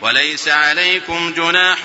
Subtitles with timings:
[0.00, 1.78] وليس عليكم جناح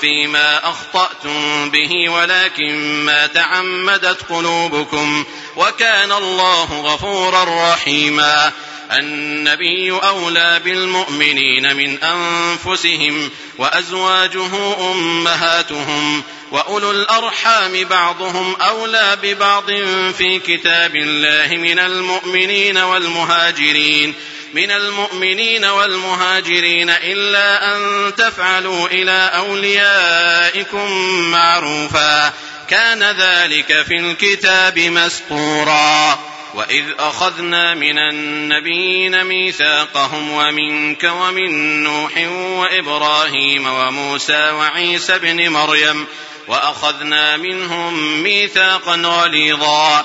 [0.00, 5.24] فيما أخطأتم به ولكن ما تعمدت قلوبكم.
[5.56, 8.52] وكان الله غفورا رحيما.
[8.92, 14.50] النبي أولى بالمؤمنين من أنفسهم وأزواجه
[14.92, 19.70] أمهاتهم وأولو الأرحام بعضهم أولى ببعض
[20.18, 24.14] في كتاب الله من المؤمنين والمهاجرين.
[24.56, 30.90] من المؤمنين والمهاجرين إلا أن تفعلوا إلى أوليائكم
[31.30, 32.32] معروفا.
[32.68, 36.18] كان ذلك في الكتاب مسطورا.
[36.54, 46.06] وإذ أخذنا من النبيين ميثاقهم ومنك ومن نوح وإبراهيم وموسى وعيسى ابن مريم
[46.48, 50.04] وأخذنا منهم ميثاقا غليظا.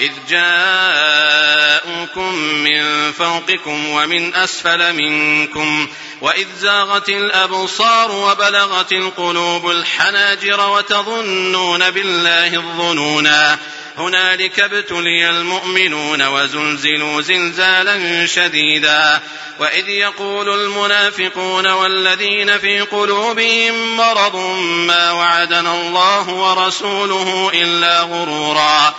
[0.00, 1.84] إذ جاءوكم
[2.44, 5.88] من فوقكم ومن أسفل منكم
[6.20, 13.58] وإذ زاغت الأبصار وبلغت القلوب الحناجر وتظنون بالله الظنونا
[13.98, 19.20] هنالك ابتلي المؤمنون وزلزلوا زلزالا شديدا
[19.60, 24.36] وإذ يقول المنافقون والذين في قلوبهم مرض
[24.86, 28.94] ما وعدنا الله ورسوله إلا غرورا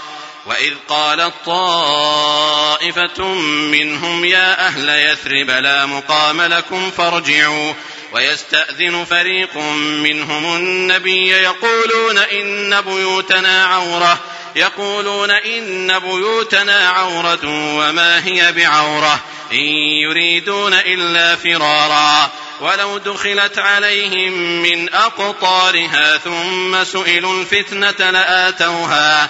[0.45, 3.23] واذ قالت طائفه
[3.71, 7.73] منهم يا أهل يثرب لا مقام لكم فارجعوا
[8.13, 9.57] ويستاذن فريق
[10.03, 14.19] منهم النبي يقولون ان بيوتنا عوره
[14.55, 17.39] يقولون إن بيوتنا عورة
[17.77, 19.19] وما هي بعورة
[19.51, 19.65] إن
[20.01, 22.31] يريدون إلا فرارا.
[22.61, 29.29] ولو دخلت عليهم من أقطارها ثم سئلوا الفتنة لآتوها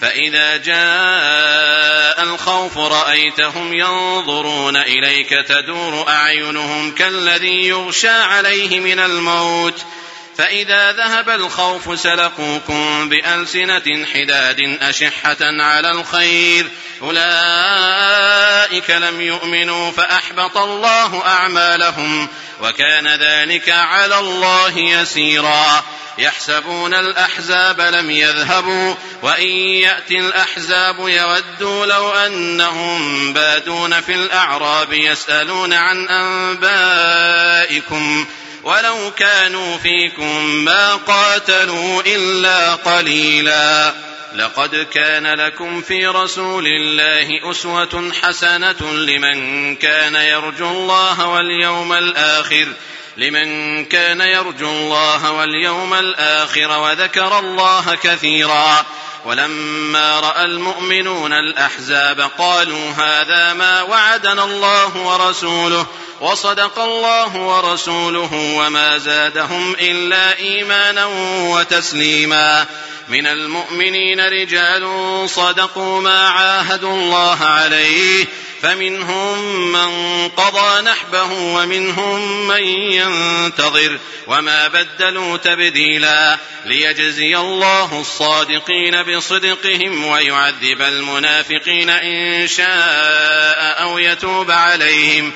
[0.00, 9.84] فإذا جاء الخوف رأيتهم ينظرون إليك تدور أعينهم كالذي يغشى عليه من الموت.
[10.38, 16.66] فإذا ذهب الخوف سلقوكم بألسنة حداد أشحة على الخير.
[17.02, 22.28] أولئك لم يؤمنوا فأحبط الله أعمالهم
[22.62, 25.84] وكان ذلك على الله يسيرا.
[26.18, 36.08] يحسبون الأحزاب لم يذهبوا وإن يأتي الأحزاب يودوا لو أنهم بادون في الأعراب يسألون عن
[36.08, 37.16] أنبائكم
[38.64, 43.94] ولو كانوا فيكم ما قاتلوا إلا قليلا.
[44.36, 52.66] لقد كان لكم في رسول الله أسوة حسنة لمن كان يرجو الله واليوم الآخر
[53.16, 58.86] لمن كان يرجو الله واليوم الآخر وذكر الله كثيرا
[59.24, 65.86] ولما رأى المؤمنون الأحزاب قالوا هذا ما وعدنا الله ورسوله
[66.20, 71.06] وصدق الله ورسوله وما زادهم إلا إيمانا
[71.50, 72.66] وتسليما
[73.08, 74.84] من المؤمنين رجال
[75.30, 78.26] صدقوا ما عاهدوا الله عليه
[78.62, 79.38] فمنهم
[79.72, 91.90] من قضى نحبه ومنهم من ينتظر وما بدلوا تبديلا ليجزي الله الصادقين بصدقهم ويعذب المنافقين
[91.90, 95.32] إن شاء أو يتوب عليهم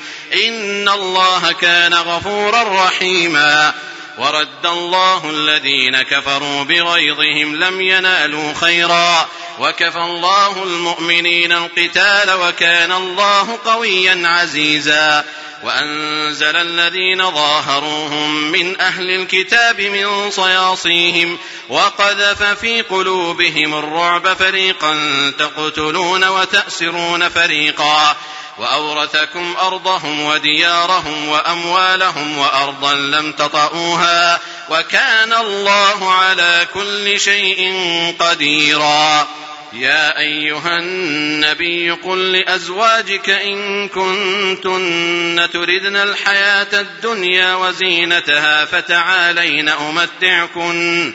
[0.47, 3.73] إن الله كان غفورا رحيما
[4.17, 9.29] ورد الله الذين كفروا بغيظهم لم ينالوا خيرا
[9.59, 15.25] وكفى الله المؤمنين القتال وكان الله قويا عزيزا.
[15.63, 21.37] وأنزل الذين ظاهروهم من أهل الكتاب من صياصيهم
[21.69, 24.95] وقذف في قلوبهم الرعب فريقا
[25.39, 28.15] تقتلون وتأسرون فريقا.
[28.57, 34.39] وأورثكم أرضهم وديارهم وأموالهم وأرضا لم تطئوها.
[34.69, 37.75] وكان الله على كل شيء
[38.19, 39.27] قديرا.
[39.73, 51.13] يا أيها النبي قل لأزواجك إن كنتن تردن الحياة الدنيا وزينتها فتعالين أمتعكن.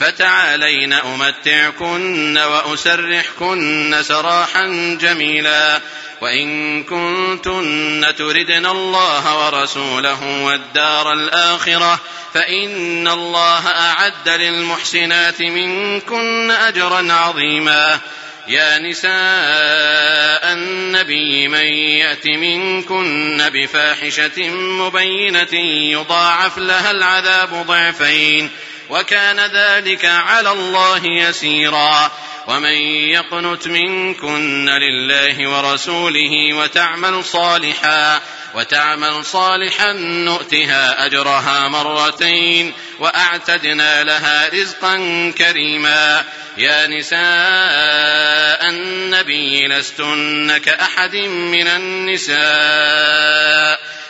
[0.00, 4.66] فتعالين أمتعكن وأسرحكن سراحا
[5.00, 5.80] جميلا.
[6.20, 12.00] وإن كنتن تردن الله ورسوله والدار الآخرة
[12.34, 18.00] فإن الله أعد للمحسنات منكن أجرا عظيما.
[18.48, 25.54] يا نساء النبي من يأت منكن بفاحشة مبينة
[25.92, 28.50] يضاعف لها العذاب ضعفين.
[28.90, 32.10] وكان ذلك على الله يسيرا.
[32.46, 32.74] ومن
[33.10, 38.20] يقنت منكن لله ورسوله وتعمل صالحا
[38.56, 44.96] وتعمل صالحا نؤتها أجرها مرتين وأعتدنا لها رزقا
[45.38, 46.24] كريما.
[46.58, 52.36] يا نساء النبي لستن كأحد من النساء.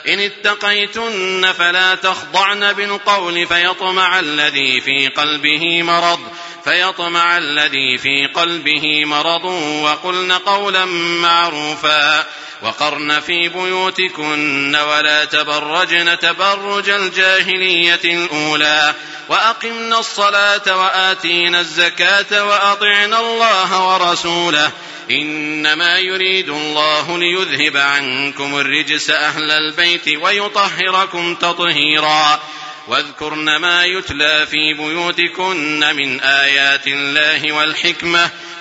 [0.08, 6.20] إن اتقيتن فلا تخضعن بالقول فيطمع الذي في قلبه مرض.
[6.64, 9.44] فيطمع الذي في قلبه مرض
[9.82, 10.84] وقلن قولا
[11.20, 12.26] معروفا.
[12.67, 18.95] وقرن في بيوتكن ولا تبرجن تبرج الجاهلية الأولى
[19.29, 24.71] وأقمنا الصلاة وآتينا الزكاة وأطعنا الله ورسوله
[25.11, 32.41] إنما يريد الله ليذهب عنكم الرجس أهل البيت ويطهركم تطهيرا
[32.89, 38.31] واذكرن ما يتلى في بيوتكن من آيات الله والحكمة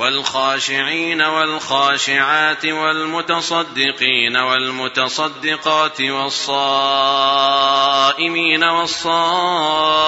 [0.00, 7.44] والخاشعين والخاشعات والمتصدقين والمتصدقات والصائمين
[8.64, 10.00] والصائمات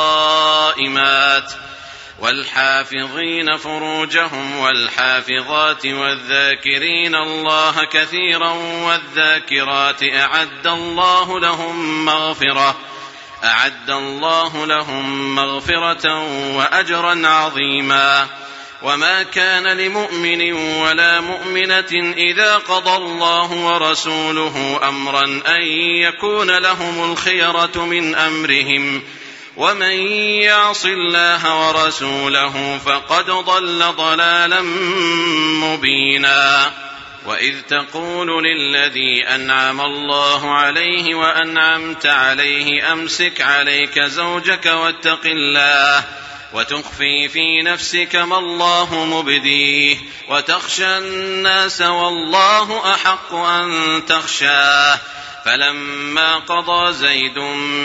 [2.18, 8.50] والحافظين فروجهم والحافظات والذاكرين الله كثيرا
[8.86, 12.76] والذاكرات أعد الله لهم مغفرة
[13.44, 16.22] أعد الله لهم مغفرة
[16.56, 18.41] وأجرا عظيما
[18.82, 25.62] وما كان لمؤمن ولا مؤمنة إذا قضى الله ورسوله أمرا أن
[26.02, 29.02] يكون لهم الخيرة من أمرهم
[29.56, 29.92] ومن
[30.42, 34.60] يعص الله ورسوله فقد ضل ضلالا
[35.62, 36.72] مبينا
[37.26, 46.04] واذ تقول للذي انعم الله عليه وانعمت عليه امسك عليك زوجك واتق الله
[46.52, 49.96] وتخفي في نفسك ما الله مبديه
[50.28, 54.98] وتخشى الناس والله أحق أن تخشاه.
[55.44, 57.38] فلما قضى زيد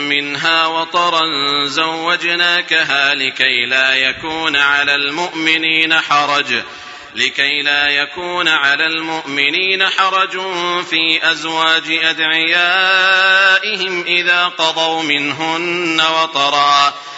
[0.08, 1.22] منها وطرا
[1.64, 6.62] زوجناكها لكي لا يكون على المؤمنين حرج.
[7.14, 10.40] لكي لا يكون على المؤمنين حرج
[10.84, 16.94] في أزواج أدعيائهم إذا قضوا منهن وطرا.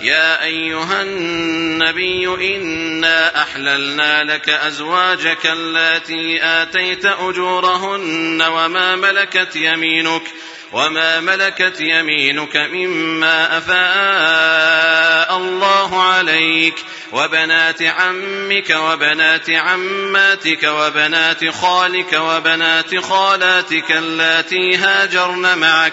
[0.00, 10.22] يا أيها النبي إنا أحللنا لك أزواجك اللاتي آتيت أجورهن وما ملكت يمينك
[10.72, 16.74] وما ملكت يمينك مما أفاء الله عليك
[17.12, 25.92] وبنات عمك وبنات عماتك وبنات خالك وبنات خالاتك اللاتي هاجرن معك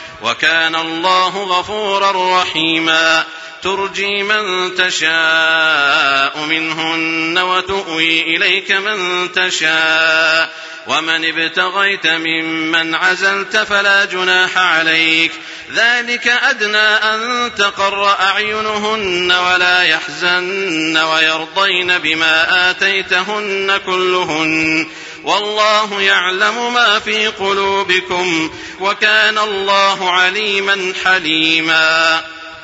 [0.23, 3.23] وكان الله غفورا رحيما.
[3.63, 10.49] ترجي من تشاء منهن وتؤوي إليك من تشاء.
[10.87, 15.31] ومن ابتغيت ممن عزلت فلا جناح عليك.
[15.75, 24.87] ذلك أدنى أن تقر أعينهن ولا يحزن ويرضين بما آتيتهن كلهن.
[25.23, 32.21] والله يعلم ما في قلوبكم وكان الله عليما حليما.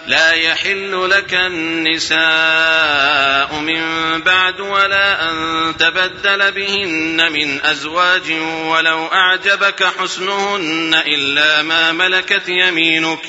[0.08, 2.20] لا يحل لك النساء
[3.60, 3.82] من
[4.22, 8.32] بعد ولا أن تبدل بهن من أزواج
[8.66, 13.20] ولو أعجبك حسنهن إلا ما ملكت يمينك.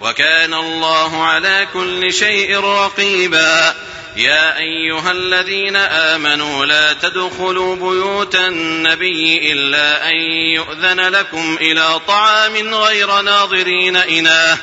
[0.00, 3.74] وكان الله على كل شيء رقيبا.
[4.16, 10.16] يا أيها الذين آمنوا لا تدخلوا بيوت النبي إلا أن
[10.54, 14.58] يؤذن لكم إلى طعام غير ناظرين إناه.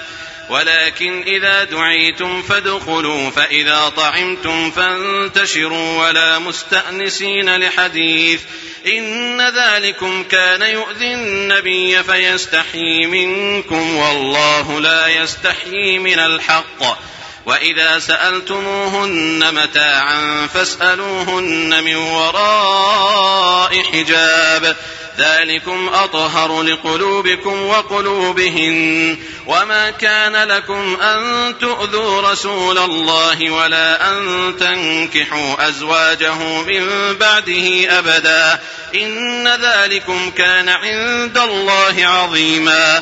[0.50, 8.42] ولكن إذا دعيتم فادخلوا فإذا طعمتم فانتشروا ولا مستأنسين لحديث.
[8.88, 17.12] إن ذلكم كان يؤذي النبي فيستحيي منكم والله لا يستحيي من الحق.
[17.46, 24.76] وإذا سألتموهن متاعا فاسألوهن من وراء حجاب.
[25.18, 29.18] ذلكم أطهر لقلوبكم وقلوبهن.
[29.48, 38.60] وما كان لكم أن تؤذوا رسول الله ولا أن تنكحوا أزواجه من بعده أبدا.
[38.96, 43.02] إن ذلكم كان عند الله عظيما.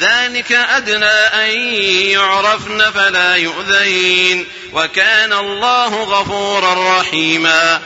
[0.00, 1.50] ذلك أدنى أن
[2.10, 7.80] يعرفن فلا يؤذين وكان الله غفورا رحيما.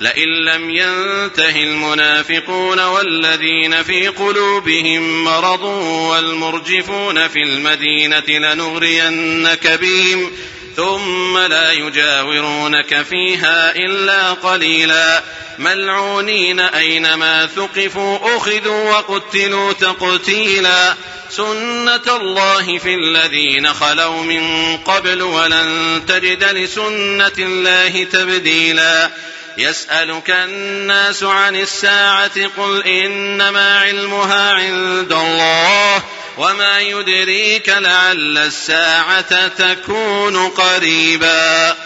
[0.00, 5.62] لئن لم ينته المنافقون والذين في قلوبهم مرض
[6.10, 10.32] والمرجفون في المدينة لنغرينك بهم
[10.76, 15.22] ثم لا يجاورونك فيها إلا قليلا.
[15.58, 20.94] ملعونين أينما ثقفوا أخذوا وقتلوا تقتيلا.
[21.30, 29.10] سنة الله في الذين خلوا من قبل ولن تجد لسنة الله تبديلا
[29.58, 36.02] يسألك الناس عن الساعة قل إنما علمها عند الله
[36.38, 41.76] وما يدريك لعل الساعة تكون قريبا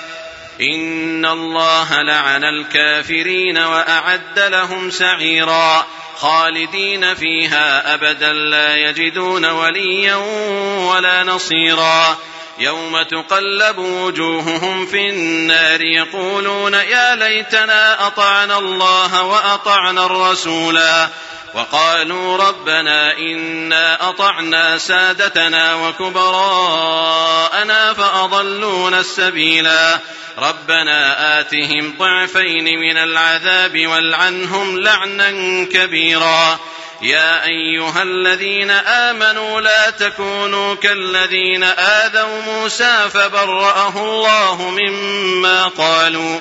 [0.61, 5.86] إن الله لعن الكافرين وأعد لهم سعيرا
[6.21, 10.17] خالدين فيها أبدا لا يجدون وليا
[10.91, 12.17] ولا نصيرا.
[12.59, 21.09] يوم تقلب وجوههم في النار يقولون يا ليتنا أطعنا الله وأطعنا الرسولا.
[21.54, 27.15] وقالوا ربنا إنا أطعنا سادتنا وكبراءنا
[27.95, 29.99] فأضلونا السبيلا.
[30.39, 35.30] ربنا آتهم ضعفين من العذاب والعنهم لعنا
[35.65, 36.58] كبيرا.
[37.02, 46.41] يا أيها الذين آمنوا لا تكونوا كالذين آذوا موسى فبرأه الله مما قالوا.